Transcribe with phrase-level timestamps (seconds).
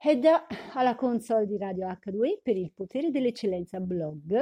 [0.00, 4.32] E da alla console di Radio H2 per il potere dell'eccellenza blog,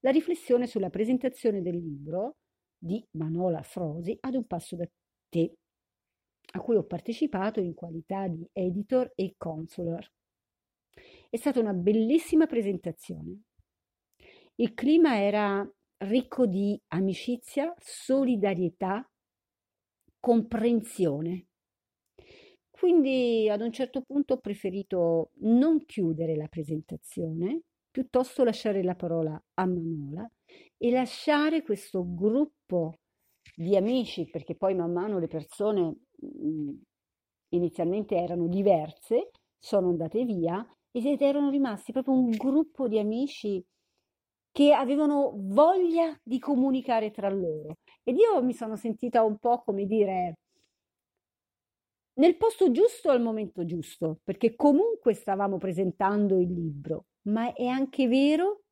[0.00, 2.36] la riflessione sulla presentazione del libro
[2.78, 4.86] di Manola Frosi ad un passo da
[5.28, 5.52] te,
[6.52, 10.08] a cui ho partecipato in qualità di editor e consular.
[11.28, 13.40] È stata una bellissima presentazione.
[14.54, 15.68] Il clima era
[16.04, 19.04] ricco di amicizia, solidarietà,
[20.20, 21.46] comprensione.
[22.78, 29.42] Quindi ad un certo punto ho preferito non chiudere la presentazione, piuttosto lasciare la parola
[29.54, 30.30] a Manola
[30.76, 32.98] e lasciare questo gruppo
[33.54, 36.72] di amici, perché poi man mano le persone mh,
[37.54, 43.64] inizialmente erano diverse, sono andate via ed erano rimasti proprio un gruppo di amici
[44.52, 47.76] che avevano voglia di comunicare tra loro.
[48.02, 50.34] Ed io mi sono sentita un po' come dire
[52.16, 58.08] nel posto giusto al momento giusto, perché comunque stavamo presentando il libro, ma è anche
[58.08, 58.62] vero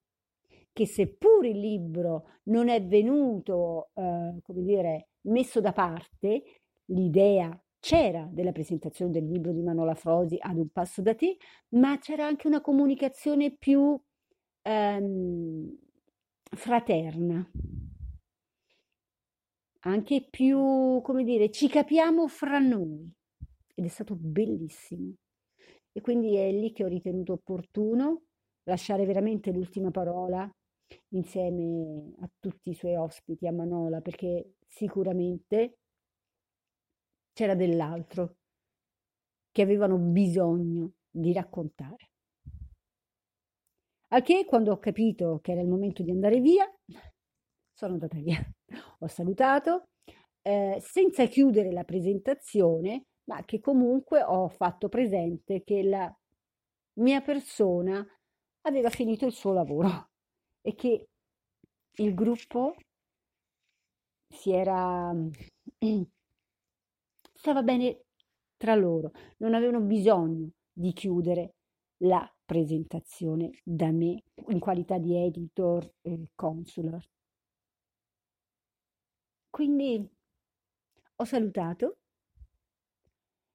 [0.73, 6.43] che seppur il libro non è venuto, eh, come dire, messo da parte,
[6.87, 11.37] l'idea c'era della presentazione del libro di Manola Frosi ad un passo da te,
[11.71, 13.99] ma c'era anche una comunicazione più
[14.63, 15.79] ehm,
[16.43, 17.51] fraterna,
[19.81, 23.13] anche più, come dire, ci capiamo fra noi
[23.75, 25.15] ed è stato bellissimo.
[25.93, 28.23] E quindi è lì che ho ritenuto opportuno
[28.65, 30.51] lasciare veramente l'ultima parola
[31.11, 35.79] insieme a tutti i suoi ospiti a Manola, perché sicuramente
[37.33, 38.37] c'era dell'altro
[39.51, 42.11] che avevano bisogno di raccontare.
[44.09, 46.65] Al che quando ho capito che era il momento di andare via,
[47.73, 48.39] sono andata via.
[49.01, 49.89] Ho salutato,
[50.43, 56.15] eh, senza chiudere la presentazione, ma che comunque ho fatto presente che la
[56.95, 58.07] mia persona
[58.63, 60.11] aveva finito il suo lavoro
[60.61, 61.09] e che
[61.97, 62.77] il gruppo
[64.29, 65.13] si era
[67.33, 68.05] stava bene
[68.57, 71.57] tra loro, non avevano bisogno di chiudere
[71.99, 77.05] la presentazione da me in qualità di editor e consular.
[79.51, 80.11] Quindi
[81.17, 81.99] ho salutato,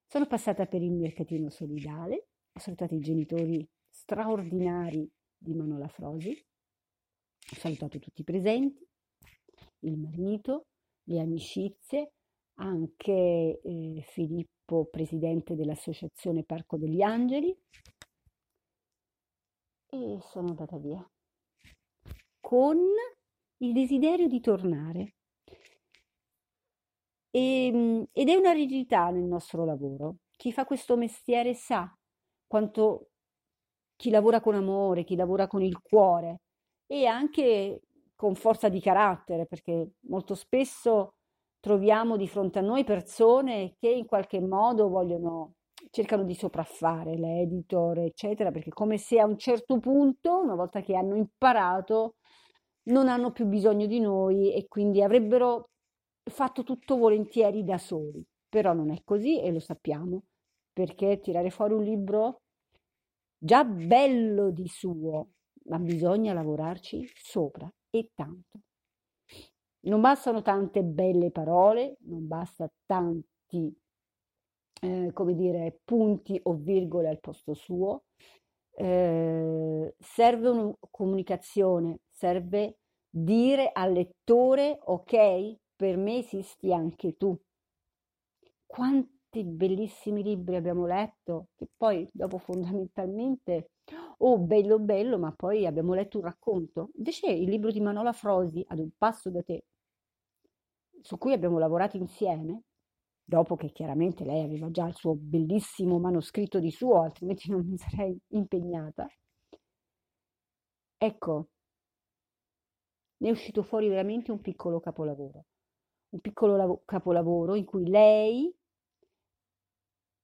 [0.09, 7.55] sono passata per il mercatino solidale, ho salutato i genitori straordinari di Manola Frosi, ho
[7.55, 8.83] salutato tutti i presenti,
[9.81, 10.65] il marito,
[11.03, 12.13] le amicizie,
[12.55, 17.55] anche eh, Filippo, presidente dell'Associazione Parco degli Angeli,
[19.91, 21.07] e sono andata via
[22.39, 22.79] con
[23.57, 25.17] il desiderio di tornare.
[27.33, 30.17] E, ehm, ed è una rigidità nel nostro lavoro.
[30.35, 31.91] Chi fa questo mestiere sa
[32.47, 33.09] quanto
[33.95, 36.41] chi lavora con amore, chi lavora con il cuore
[36.87, 37.81] e anche
[38.15, 41.15] con forza di carattere, perché molto spesso
[41.59, 45.53] troviamo di fronte a noi persone che in qualche modo vogliono
[45.91, 50.95] cercano di sopraffare l'editor, eccetera, perché come se a un certo punto, una volta che
[50.95, 52.15] hanno imparato,
[52.89, 55.69] non hanno più bisogno di noi e quindi avrebbero
[56.29, 58.25] fatto tutto volentieri da soli.
[58.47, 60.23] Però non è così e lo sappiamo,
[60.73, 62.41] perché tirare fuori un libro
[63.37, 65.29] già bello di suo,
[65.65, 68.59] ma bisogna lavorarci sopra e tanto.
[69.81, 73.73] Non bastano tante belle parole, non basta tanti
[74.81, 78.03] eh, come dire, punti o virgole al posto suo.
[78.75, 82.77] Eh, serve una comunicazione, serve
[83.09, 87.39] dire al lettore, ok, per me esisti anche tu.
[88.65, 93.69] Quanti bellissimi libri abbiamo letto, che poi dopo fondamentalmente,
[94.17, 96.89] oh bello bello, ma poi abbiamo letto un racconto.
[96.95, 99.63] Invece il libro di Manola Frosi, ad un passo da te,
[100.99, 102.63] su cui abbiamo lavorato insieme,
[103.23, 107.77] dopo che chiaramente lei aveva già il suo bellissimo manoscritto di suo, altrimenti non mi
[107.77, 109.07] sarei impegnata.
[110.97, 111.47] Ecco,
[113.21, 115.45] ne è uscito fuori veramente un piccolo capolavoro,
[116.09, 118.53] un piccolo lav- capolavoro in cui lei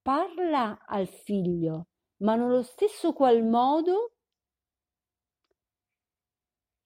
[0.02, 1.88] parla al figlio,
[2.18, 4.14] ma nello stesso qual modo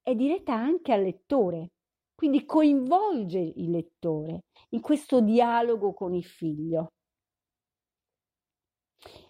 [0.01, 1.71] è diretta anche al lettore,
[2.15, 6.87] quindi coinvolge il lettore in questo dialogo con il figlio.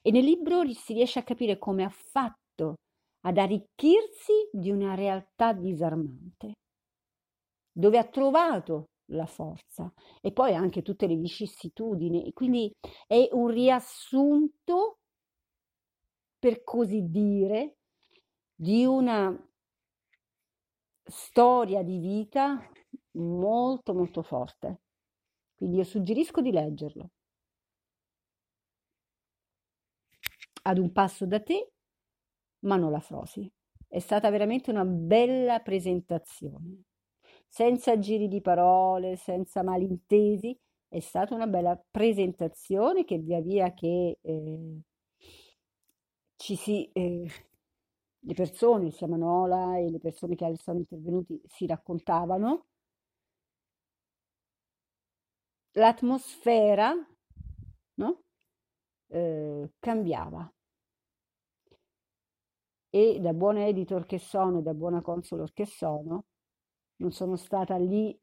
[0.02, 2.76] E nel libro si riesce a capire come ha fatto
[3.22, 6.54] ad arricchirsi di una realtà disarmante,
[7.72, 9.92] dove ha trovato la forza
[10.22, 12.32] e poi anche tutte le vicissitudini.
[12.34, 12.72] Quindi
[13.08, 15.00] è un riassunto
[16.40, 17.78] per così dire,
[18.56, 19.36] di una
[21.04, 22.62] storia di vita
[23.12, 24.82] molto molto forte.
[25.56, 27.10] Quindi io suggerisco di leggerlo.
[30.64, 31.72] Ad un passo da te,
[32.60, 33.52] Manola Frosi.
[33.88, 36.84] È stata veramente una bella presentazione,
[37.50, 40.58] senza giri di parole, senza malintesi,
[40.88, 44.82] è stata una bella presentazione che via via che eh,
[46.36, 47.28] ci si, eh,
[48.20, 52.66] le persone, sia Manola e le persone che sono intervenuti, si raccontavano,
[55.74, 56.94] l'atmosfera
[57.96, 58.24] no?
[59.08, 60.52] eh, cambiava.
[62.92, 66.26] E da buona editor che sono, da buona consulor che sono,
[67.00, 68.18] non sono stata lì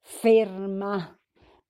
[0.00, 1.18] ferma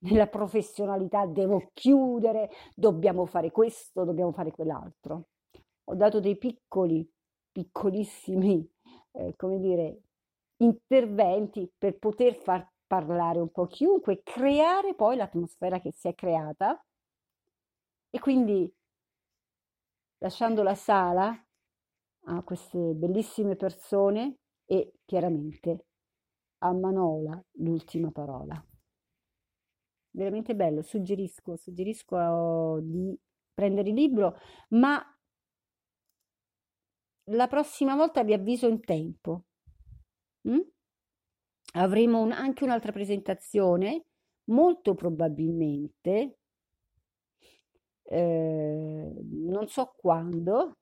[0.00, 5.28] nella professionalità, devo chiudere, dobbiamo fare questo, dobbiamo fare quell'altro.
[5.84, 7.08] Ho dato dei piccoli,
[7.50, 8.68] piccolissimi,
[9.12, 10.00] eh, come dire,
[10.58, 16.82] interventi per poter far parlare un po' chiunque, creare poi l'atmosfera che si è creata
[18.10, 18.72] e quindi
[20.18, 21.46] lasciando la sala
[22.30, 25.87] a queste bellissime persone e chiaramente
[26.58, 28.62] a Manola l'ultima parola.
[30.10, 33.16] Veramente bello, suggerisco, suggerisco di
[33.54, 34.36] prendere il libro,
[34.70, 35.02] ma
[37.30, 39.44] la prossima volta vi avviso in tempo.
[40.48, 40.60] Mm?
[41.74, 44.06] Avremo un, anche un'altra presentazione,
[44.44, 46.38] molto probabilmente,
[48.04, 50.78] eh, non so quando,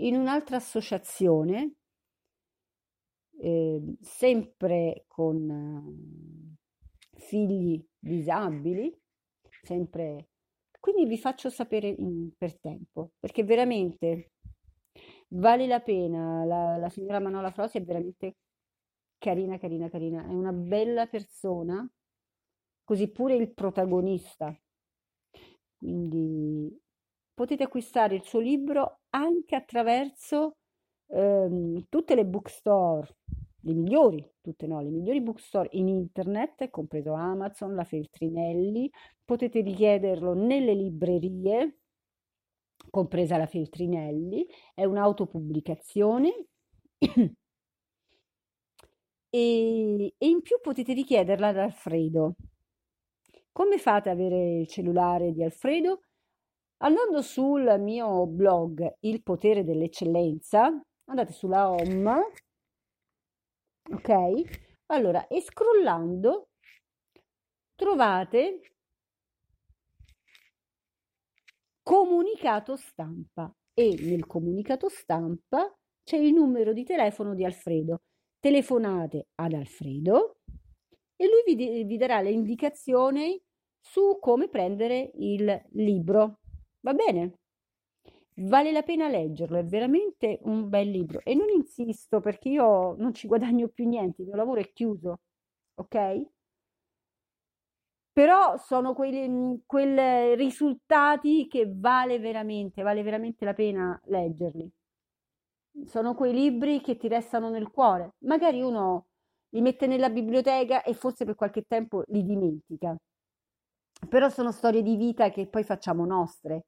[0.00, 1.76] in un'altra associazione,
[3.42, 8.94] eh, sempre con eh, figli disabili,
[9.62, 10.28] sempre.
[10.78, 14.32] Quindi vi faccio sapere in, per tempo, perché veramente
[15.28, 16.44] vale la pena.
[16.44, 18.36] La, la signora Manola Frosi è veramente
[19.18, 21.86] carina, carina, carina, è una bella persona,
[22.84, 24.54] così pure il protagonista.
[25.76, 26.78] Quindi
[27.32, 30.56] potete acquistare il suo libro anche attraverso
[31.08, 33.16] ehm, tutte le bookstore,
[33.62, 38.90] le migliori, tutte no, le migliori bookstore in internet, compreso Amazon, la Feltrinelli,
[39.24, 41.78] potete richiederlo nelle librerie,
[42.90, 46.46] compresa la Feltrinelli, è un'autopubblicazione
[49.30, 52.36] e, e in più potete richiederla ad Alfredo.
[53.52, 56.02] Come fate ad avere il cellulare di Alfredo?
[56.78, 62.22] Andando sul mio blog Il potere dell'eccellenza, andate sulla home,
[63.92, 64.42] ok?
[64.86, 66.48] Allora, e scrollando
[67.74, 68.60] trovate
[71.82, 78.02] comunicato stampa e nel comunicato stampa c'è il numero di telefono di Alfredo
[78.40, 80.38] telefonate ad Alfredo
[81.14, 83.40] e lui vi, vi darà le indicazioni
[83.78, 86.40] su come prendere il libro.
[86.80, 87.39] Va bene?
[88.34, 93.12] Vale la pena leggerlo, è veramente un bel libro e non insisto perché io non
[93.12, 95.20] ci guadagno più niente, il mio lavoro è chiuso,
[95.74, 96.22] ok?
[98.12, 104.70] Però sono quei, quei risultati che vale veramente, vale veramente la pena leggerli
[105.86, 108.14] sono quei libri che ti restano nel cuore.
[108.20, 109.06] Magari uno
[109.50, 112.96] li mette nella biblioteca e forse per qualche tempo li dimentica.
[114.08, 116.64] Però sono storie di vita che poi facciamo nostre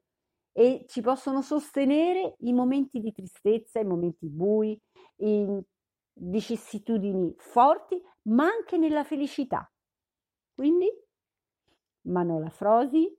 [0.52, 4.78] e ci possono sostenere in momenti di tristezza, in momenti bui,
[5.16, 5.60] in
[6.14, 9.70] vicissitudini forti, ma anche nella felicità.
[10.54, 10.88] Quindi,
[12.02, 13.10] Manola Frosi,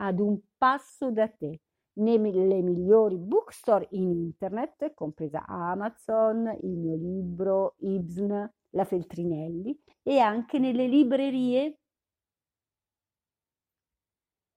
[0.00, 1.60] ad un passo da te
[1.98, 10.58] nelle migliori bookstore in internet, compresa Amazon, il mio libro, Ibsen, la Feltrinelli e anche
[10.58, 11.80] nelle librerie,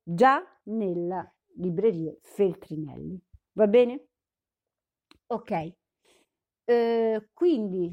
[0.03, 1.27] già nella
[1.61, 3.19] libreria Feltrinelli.
[3.53, 4.07] Va bene?
[5.27, 5.73] Ok.
[6.65, 7.89] Eh, quindi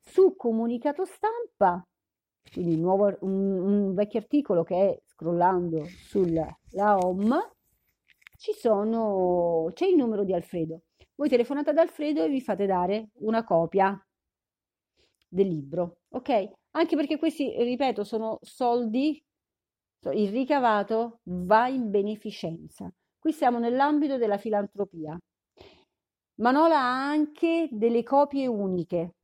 [0.00, 1.86] su comunicato stampa,
[2.52, 7.52] quindi nuovo, un, un vecchio articolo che è scrollando sulla home,
[8.36, 10.82] ci sono, c'è il numero di Alfredo.
[11.16, 14.00] Voi telefonate ad Alfredo e vi fate dare una copia
[15.28, 16.50] del libro, ok?
[16.70, 19.20] Anche perché questi, ripeto, sono soldi,
[20.12, 22.90] il ricavato va in beneficenza.
[23.18, 25.18] Qui siamo nell'ambito della filantropia.
[26.40, 29.16] Manola ha anche delle copie uniche,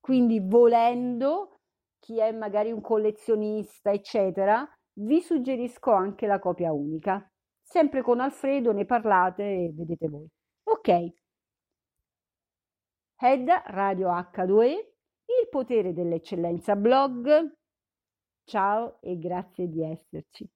[0.00, 1.58] quindi volendo,
[1.98, 4.66] chi è magari un collezionista, eccetera,
[5.00, 7.30] vi suggerisco anche la copia unica
[7.66, 10.28] sempre con Alfredo ne parlate e vedete voi.
[10.64, 11.12] Ok.
[13.18, 17.54] Head Radio H2E, il potere dell'eccellenza blog.
[18.46, 20.48] Ciao e grazie di esserci.